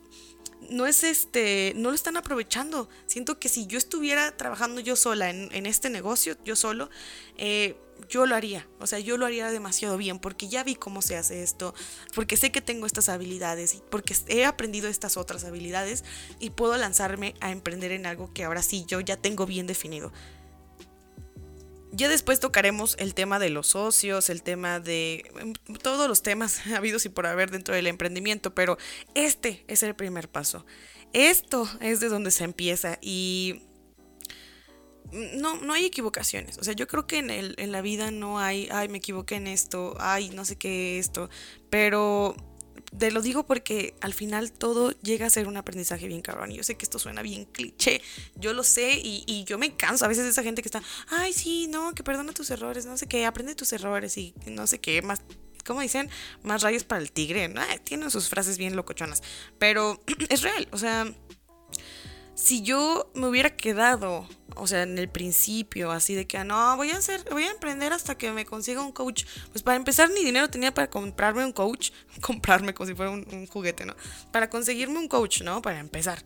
[0.69, 2.87] no es este, no lo están aprovechando.
[3.07, 6.89] Siento que si yo estuviera trabajando yo sola en, este negocio, yo solo,
[7.37, 7.75] eh,
[8.07, 11.17] yo lo haría, o sea, yo lo haría demasiado bien porque ya vi cómo se
[11.17, 11.73] hace esto,
[12.15, 16.05] porque sé que tengo estas habilidades, porque he aprendido estas otras habilidades
[16.39, 20.13] y puedo lanzarme a emprender en algo que ahora sí yo ya tengo bien definido.
[21.93, 26.65] Ya después tocaremos el tema de los socios, el tema de em, todos los temas
[26.75, 28.77] habidos y por haber dentro del emprendimiento, pero
[29.13, 30.65] este es el primer paso.
[31.13, 33.63] Esto es de donde se empieza y
[35.11, 36.57] no, no hay equivocaciones.
[36.57, 39.35] O sea, yo creo que en, el, en la vida no hay, ay, me equivoqué
[39.35, 41.29] en esto, ay, no sé qué esto,
[41.69, 42.35] pero
[42.97, 46.51] te lo digo porque al final todo llega a ser un aprendizaje bien cabrón.
[46.51, 48.01] Y yo sé que esto suena bien cliché,
[48.35, 50.83] yo lo sé y, y, yo me canso a veces de esa gente que está,
[51.07, 54.67] ay, sí, no, que perdona tus errores, no sé qué, aprende tus errores y no
[54.67, 55.21] sé qué, más,
[55.65, 56.09] ¿cómo dicen?
[56.43, 57.47] Más rayos para el tigre.
[57.47, 57.61] ¿no?
[57.83, 59.23] tienen sus frases bien locochonas,
[59.57, 61.11] pero es real, o sea
[62.35, 66.75] si yo me hubiera quedado, o sea, en el principio, así de que ah, no,
[66.77, 69.25] voy a hacer, voy a emprender hasta que me consiga un coach.
[69.51, 71.91] Pues para empezar, ni dinero tenía para comprarme un coach,
[72.21, 73.95] comprarme como si fuera un, juguete, ¿no?
[74.31, 75.61] Para conseguirme un coach, ¿no?
[75.61, 76.23] Para empezar.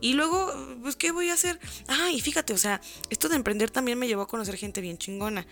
[0.00, 1.58] Y luego, pues, ¿qué voy a hacer?
[1.88, 4.98] Ah, y fíjate, o sea, esto de emprender también me llevó a conocer gente bien
[4.98, 5.46] chingona.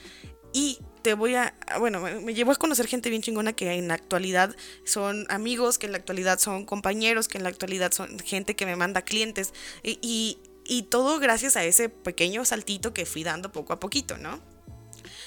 [0.52, 0.78] Y
[1.14, 5.26] voy a, bueno, me llevó a conocer gente bien chingona que en la actualidad son
[5.28, 8.76] amigos, que en la actualidad son compañeros, que en la actualidad son gente que me
[8.76, 9.52] manda clientes.
[9.82, 14.40] Y, y, todo gracias a ese pequeño saltito que fui dando poco a poquito, ¿no?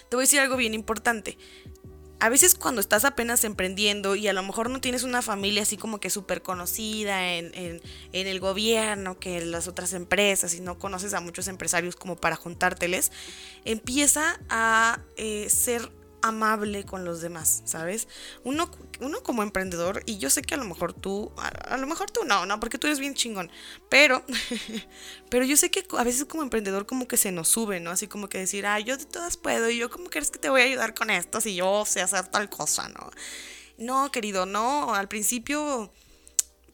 [0.09, 1.37] Te voy a decir algo bien importante
[2.19, 5.77] a veces cuando estás apenas emprendiendo y a lo mejor no tienes una familia así
[5.77, 10.61] como que súper conocida en, en, en, el gobierno, que en las otras empresas, y
[10.61, 13.11] no conoces a muchos empresarios como para juntárteles,
[13.63, 15.89] empieza a eh, ser
[16.21, 18.07] amable con los demás, ¿sabes?
[18.43, 22.11] Uno, uno como emprendedor, y yo sé que a lo mejor tú, a, lo mejor
[22.11, 23.51] tú no, no, porque tú eres bien chingón,
[23.89, 24.23] pero,
[25.29, 27.91] pero yo sé que a veces como emprendedor como que se nos sube, ¿no?
[27.91, 30.49] Así como que decir, ah, yo de todas puedo, y yo como crees que te
[30.49, 33.11] voy a ayudar con esto si yo sé hacer tal cosa, ¿no?
[33.77, 35.91] No, querido, no, al principio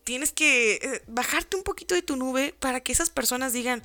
[0.05, 3.83] tienes que eh, bajarte un poquito de tu nube para que esas personas digan,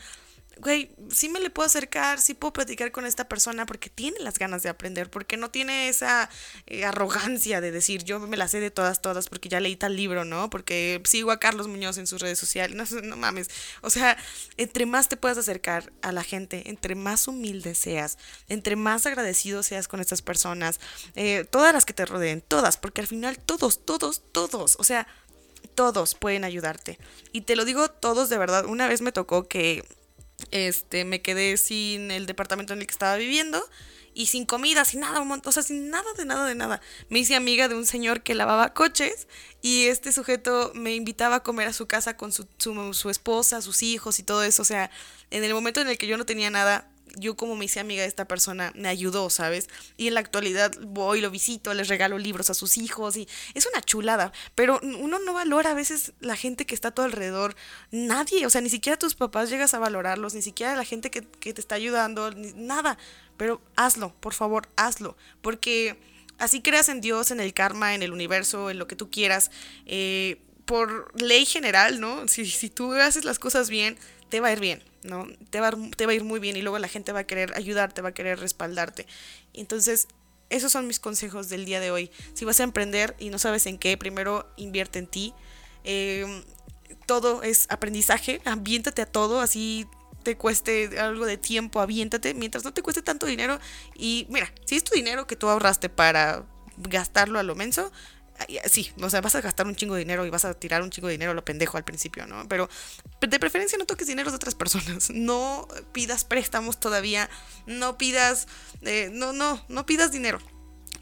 [0.60, 4.38] güey, sí me le puedo acercar, sí puedo platicar con esta persona porque tiene las
[4.38, 6.28] ganas de aprender, porque no tiene esa
[6.66, 9.96] eh, arrogancia de decir yo me la sé de todas, todas, porque ya leí tal
[9.96, 10.50] libro, ¿no?
[10.50, 13.48] Porque sigo a Carlos Muñoz en sus redes sociales, no, mames.
[13.80, 14.16] O sea,
[14.58, 18.18] entre más te puedas acercar a la gente, entre más humilde seas,
[18.48, 20.78] entre más agradecido seas con estas personas,
[21.14, 25.06] eh, todas las que te rodeen, todas, porque al final todos, todos, todos, o sea,
[25.74, 26.98] todos pueden ayudarte.
[27.32, 29.84] Y te lo digo todos de verdad, una vez me tocó que
[30.50, 33.64] este, me quedé sin el departamento en el que estaba viviendo
[34.14, 36.80] y sin comida, sin nada, o sea, sin nada de nada de nada.
[37.08, 39.28] Me hice amiga de un señor que lavaba coches
[39.62, 43.62] y este sujeto me invitaba a comer a su casa con su, su, su esposa,
[43.62, 44.62] sus hijos y todo eso.
[44.62, 44.90] O sea,
[45.30, 48.02] en el momento en el que yo no tenía nada, yo como me hice amiga
[48.02, 49.68] de esta persona, me ayudó, ¿sabes?
[49.96, 53.66] Y en la actualidad voy, lo visito, les regalo libros a sus hijos y es
[53.66, 57.54] una chulada, pero uno no valora a veces la gente que está a tu alrededor,
[57.90, 61.22] nadie, o sea, ni siquiera tus papás llegas a valorarlos, ni siquiera la gente que,
[61.22, 62.98] te está ayudando, nada,
[63.36, 65.98] pero hazlo, por favor, hazlo, porque
[66.38, 69.50] así creas en Dios, en el karma, en el universo, en lo que tú quieras,
[69.86, 72.28] eh, por ley general, ¿no?
[72.28, 74.89] Si, si tú haces las cosas bien, te va a ir bien.
[75.02, 75.26] ¿No?
[75.50, 77.52] Te va, te va a ir muy bien y luego la gente va a querer
[77.56, 79.06] ayudarte, va a querer respaldarte.
[79.54, 80.08] Entonces,
[80.50, 82.10] esos son mis consejos del día de hoy.
[82.34, 85.32] Si vas a emprender y no sabes en qué, primero invierte en ti.
[85.84, 86.42] Em,
[87.06, 89.86] todo es aprendizaje, aviéntate a todo, así
[90.22, 93.58] te cueste algo de tiempo, aviéntate, mientras no te cueste tanto dinero.
[93.94, 96.44] Y mira, si es tu dinero que tú ahorraste para
[96.76, 97.92] gastarlo a lo menso,
[98.66, 100.90] sí, o sea, vas a gastar un chingo de dinero y vas a tirar un
[100.90, 102.46] chingo de dinero a lo pendejo al principio, ¿no?
[102.48, 102.68] Pero
[103.20, 107.28] de preferencia no toques dinero de otras personas, no pidas préstamos todavía,
[107.66, 108.46] no pidas,
[108.82, 110.38] eh, no, no, no pidas dinero.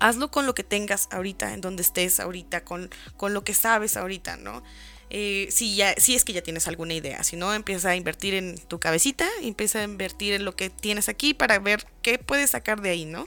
[0.00, 3.96] Hazlo con lo que tengas ahorita, en donde estés ahorita, con, con lo que sabes
[3.96, 4.62] ahorita, ¿no?
[5.10, 8.34] Eh, si, ya, si es que ya tienes alguna idea, si no, empieza a invertir
[8.34, 12.50] en tu cabecita, empieza a invertir en lo que tienes aquí para ver qué puedes
[12.50, 13.26] sacar de ahí, ¿no?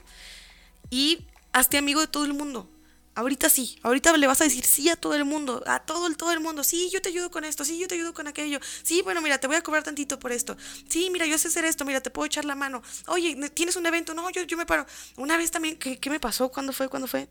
[0.90, 2.68] Y hazte amigo de todo el mundo.
[3.14, 6.16] Ahorita sí, ahorita le vas a decir sí a todo el mundo, a todo el,
[6.16, 8.58] todo el mundo, sí, yo te ayudo con esto, sí, yo te ayudo con aquello,
[8.82, 10.56] sí, bueno, mira, te voy a cobrar tantito por esto,
[10.88, 13.84] sí, mira, yo sé hacer esto, mira, te puedo echar la mano, oye, ¿tienes un
[13.84, 14.14] evento?
[14.14, 14.86] No, yo, yo me paro.
[15.16, 16.48] Una vez también, ¿qué, qué me pasó?
[16.48, 16.88] ¿Cuándo fue?
[16.88, 17.28] ¿Cuándo fue?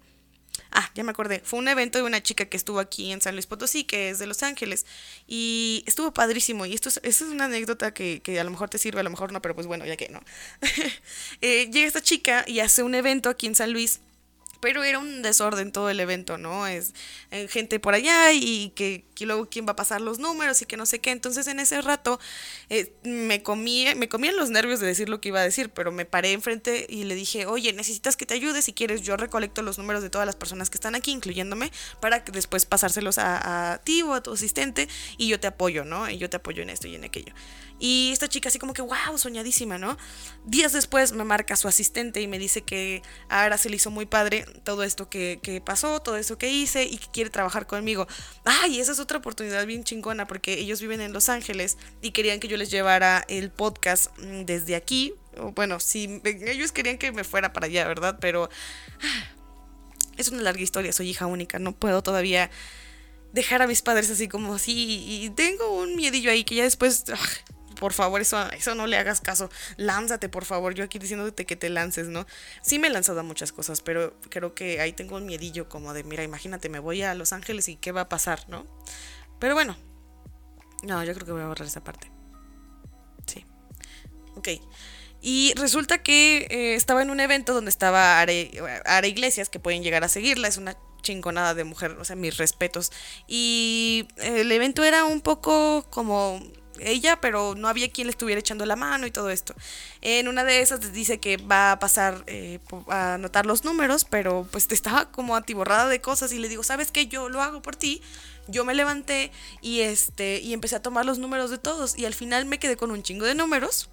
[0.72, 1.41] Ah, ya me acordé.
[1.44, 4.20] Fue un evento de una chica que estuvo aquí en San Luis Potosí, que es
[4.20, 4.86] de Los Ángeles.
[5.28, 6.65] Y estuvo padrísimo.
[6.65, 9.10] Y esto es, es una anécdota que, que, a lo mejor te sirve, a lo
[9.10, 10.22] mejor no, pero pues bueno, ya que no.
[11.41, 14.00] eh, llega esta chica y hace un evento aquí en San Luis
[14.62, 16.67] pero era un desorden todo el evento, ¿no?
[16.67, 16.93] Es
[17.32, 20.78] eh, gente por allá y que, luego quién va a pasar los números y que
[20.78, 21.12] no sé qué.
[21.12, 22.19] Entonces en ese rato
[22.69, 25.91] eh, me comí, me comían los nervios de decir lo que iba a decir, pero
[25.91, 29.62] me paré enfrente y le dije, oye, necesitas que te ayude, si quieres yo recolecto
[29.62, 33.74] los números de todas las personas que están aquí, incluyéndome, para que después pasárselos a,
[33.74, 36.10] a ti o a tu asistente y yo te apoyo, ¿no?
[36.10, 37.34] Y yo te apoyo en esto y en aquello.
[37.84, 39.98] Y esta chica así como que, wow, soñadísima, ¿no?
[40.46, 43.89] Días después me marca su asistente y me dice que a Ara se le hizo
[43.89, 47.65] muy padre todo esto que, que pasó, todo esto que hice y que quiere trabajar
[47.65, 48.08] conmigo.
[48.46, 52.39] Ay, esa es otra oportunidad bien chingona porque ellos viven en Los Ángeles y querían
[52.39, 55.15] que yo les llevara el podcast mm, desde aquí.
[55.56, 58.20] Bueno, sí, ellos querían que me fuera para allá, ¿verdad?
[58.22, 58.48] Pero
[60.17, 62.52] es una larga historia, soy hija única, no puedo todavía
[63.34, 67.06] dejar a mis padres así como así y tengo un miedillo ahí que ya después
[67.80, 69.50] por favor, eso, eso no le hagas caso.
[69.78, 70.74] Lánzate, por favor.
[70.74, 72.26] Yo aquí diciéndote que te lances, ¿no?
[72.62, 75.94] Sí me he lanzado a muchas cosas, pero creo que ahí tengo un miedillo como
[75.94, 78.66] de, mira, imagínate, me voy a Los Ángeles y qué va a pasar, ¿no?
[79.40, 79.78] Pero bueno.
[80.84, 82.12] No, yo creo que voy a borrar esa parte.
[83.28, 83.46] Sí.
[84.36, 84.50] Ok.
[85.22, 90.04] Y resulta que eh, estaba en un evento donde estaba Are, Iglesias, que pueden llegar
[90.04, 92.92] a seguirla, es una chingonada de mujer, o sea, mis respetos.
[93.28, 96.42] Y el evento era un poco como
[96.82, 99.54] ella, pero no había quien le estuviera echando la mano y todo esto.
[100.02, 104.48] En una de esas dice que va a pasar eh, a anotar los números, pero
[104.52, 107.08] pues estaba como atiborrada de cosas y le digo, ¿sabes qué?
[107.08, 108.02] Yo lo hago por ti
[108.48, 112.14] yo me levanté y este y empecé a tomar los números de todos y al
[112.14, 113.90] final me quedé con un chingo de números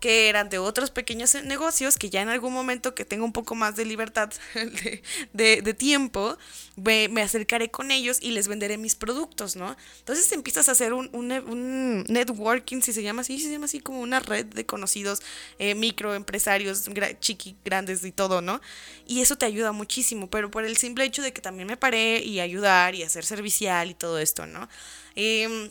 [0.00, 3.54] que eran de otros pequeños negocios que ya en algún momento que tengo un poco
[3.54, 4.30] más de libertad
[5.32, 6.36] de, tiempo
[6.76, 9.76] me, acercaré con ellos y les venderé mis productos, ¿no?
[9.98, 14.00] Entonces empiezas a hacer un, un, networking, si se llama así, se llama así como
[14.00, 15.22] una red de conocidos
[15.58, 16.88] eh, microempresarios,
[17.20, 18.60] chiqui, grandes y todo, ¿no?
[19.06, 22.22] Y eso te ayuda muchísimo, pero por el simple hecho de que también me paré
[22.22, 24.68] y ayudar y hacer servicio y todo esto, ¿no?
[25.14, 25.70] Em,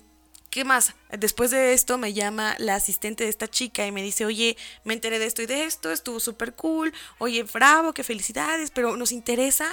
[0.50, 0.94] ¿Qué más?
[1.12, 4.94] Después de esto me llama la asistente de esta chica y me dice, oye, me
[4.94, 9.12] enteré de esto y de esto, estuvo súper cool, oye, bravo, qué felicidades, pero nos
[9.12, 9.68] interesa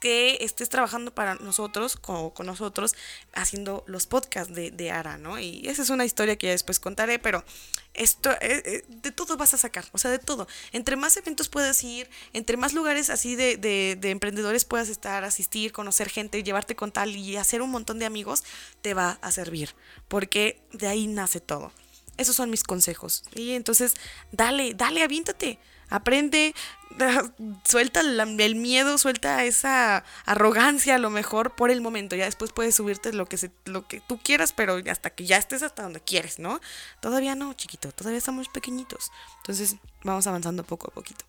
[0.00, 2.94] que estés trabajando para nosotros, con, con nosotros,
[3.32, 5.38] haciendo los podcasts de, de, Ara, ¿no?
[5.38, 7.44] Y esa es una historia que ya después contaré, pero
[7.94, 10.46] esto, eh, eh, de todo vas a sacar, o sea, de todo.
[10.72, 15.24] Entre más eventos puedas ir, entre más lugares así de, de, de emprendedores puedas estar,
[15.24, 18.44] asistir, conocer gente, llevarte con tal y hacer un montón de amigos,
[18.82, 19.74] te va a servir,
[20.08, 21.72] porque de ahí nace todo.
[22.18, 23.24] Esos son mis consejos.
[23.34, 23.94] Y entonces,
[24.32, 26.54] dale, dale, avíntate aprende,
[27.64, 32.16] suelta el miedo, suelta esa arrogancia a lo mejor por el momento.
[32.16, 35.62] Ya después puedes subirte lo que, lo que tú quieras, pero hasta que ya estés
[35.62, 36.60] hasta donde quieres, ¿no?
[37.00, 39.10] Todavía no, chiquito, todavía estamos pequeñitos.
[39.38, 41.24] Entonces vamos avanzando poco a poquito.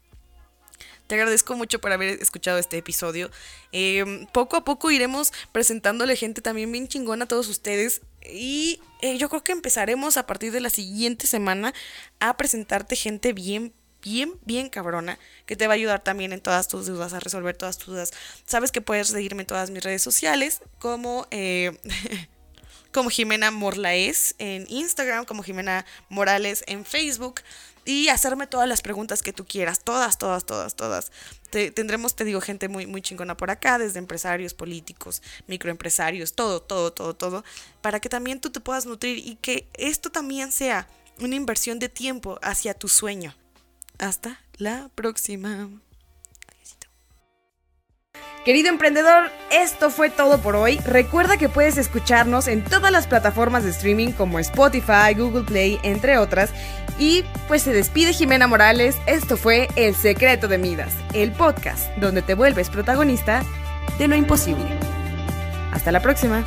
[1.07, 3.31] Te agradezco mucho por haber escuchado este episodio.
[3.71, 8.01] Em, poco a poco iremos presentándole gente también bien chingona a todos ustedes.
[8.29, 11.73] Y eh, yo creo que empezaremos a partir de la siguiente semana
[12.19, 13.73] a presentarte gente bien
[14.07, 17.57] bien, bien cabrona, que te va a ayudar también en todas tus dudas, a resolver
[17.57, 18.13] todas tus dudas.
[18.45, 21.77] Sabes que puedes seguirme en todas mis redes sociales, como, eh,
[22.93, 27.41] como Jimena Morlaes en Instagram, como Jimena Morales en Facebook,
[27.83, 31.11] y hacerme todas las preguntas que tú quieras, todas, todas, todas, todas.
[31.49, 36.93] tendremos, te digo, gente muy, muy chingona por acá, desde empresarios, políticos, microempresarios, todo, todo,
[36.93, 37.43] todo, todo,
[37.81, 40.87] para que también tú te puedas nutrir y que esto también sea
[41.19, 43.35] una inversión de tiempo hacia tu sueño.
[43.99, 45.69] Hasta la próxima.
[48.47, 50.77] Querido emprendedor, esto fue todo por hoy.
[50.85, 56.17] Recuerda que puedes escucharnos en todas las plataformas de streaming como Spotify, Google Play, entre
[56.17, 56.51] otras.
[56.97, 58.95] Y pues se despide Jimena Morales.
[59.05, 63.43] Esto fue El Secreto de Midas, el podcast donde te vuelves protagonista
[63.99, 64.65] de lo imposible.
[65.73, 66.45] Hasta la próxima.